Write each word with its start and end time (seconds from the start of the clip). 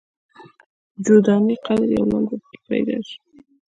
جو 1.05 1.15
دانې 1.25 1.55
قدر 1.65 1.89
یو 1.95 2.05
لعل 2.09 2.25
په 2.29 2.35
کې 2.49 2.57
پیدا 2.69 2.97
شي. 3.07 3.17